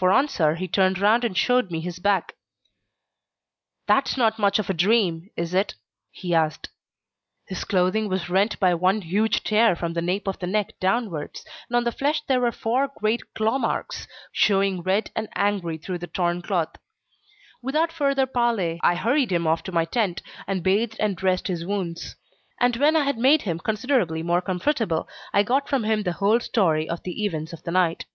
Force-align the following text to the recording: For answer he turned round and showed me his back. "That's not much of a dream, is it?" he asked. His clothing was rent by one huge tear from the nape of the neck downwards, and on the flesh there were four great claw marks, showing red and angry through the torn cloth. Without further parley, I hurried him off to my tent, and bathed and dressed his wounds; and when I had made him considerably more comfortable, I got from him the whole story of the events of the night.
For 0.00 0.10
answer 0.12 0.54
he 0.54 0.66
turned 0.66 0.98
round 0.98 1.24
and 1.24 1.36
showed 1.36 1.70
me 1.70 1.80
his 1.80 1.98
back. 1.98 2.34
"That's 3.86 4.16
not 4.16 4.38
much 4.38 4.58
of 4.58 4.70
a 4.70 4.72
dream, 4.72 5.28
is 5.36 5.52
it?" 5.52 5.74
he 6.10 6.34
asked. 6.34 6.70
His 7.44 7.64
clothing 7.64 8.08
was 8.08 8.30
rent 8.30 8.58
by 8.58 8.72
one 8.74 9.02
huge 9.02 9.44
tear 9.44 9.76
from 9.76 9.92
the 9.92 10.00
nape 10.00 10.26
of 10.26 10.38
the 10.38 10.46
neck 10.46 10.72
downwards, 10.80 11.44
and 11.68 11.76
on 11.76 11.84
the 11.84 11.92
flesh 11.92 12.22
there 12.26 12.40
were 12.40 12.50
four 12.50 12.90
great 12.96 13.34
claw 13.34 13.58
marks, 13.58 14.08
showing 14.32 14.80
red 14.80 15.10
and 15.14 15.28
angry 15.34 15.76
through 15.76 15.98
the 15.98 16.06
torn 16.06 16.40
cloth. 16.40 16.76
Without 17.60 17.92
further 17.92 18.24
parley, 18.24 18.80
I 18.82 18.94
hurried 18.94 19.30
him 19.30 19.46
off 19.46 19.62
to 19.64 19.70
my 19.72 19.84
tent, 19.84 20.22
and 20.46 20.62
bathed 20.62 20.96
and 20.98 21.14
dressed 21.14 21.46
his 21.48 21.66
wounds; 21.66 22.16
and 22.58 22.74
when 22.78 22.96
I 22.96 23.04
had 23.04 23.18
made 23.18 23.42
him 23.42 23.58
considerably 23.58 24.22
more 24.22 24.40
comfortable, 24.40 25.06
I 25.34 25.42
got 25.42 25.68
from 25.68 25.84
him 25.84 26.04
the 26.04 26.12
whole 26.14 26.40
story 26.40 26.88
of 26.88 27.02
the 27.02 27.22
events 27.22 27.52
of 27.52 27.64
the 27.64 27.70
night. 27.70 28.06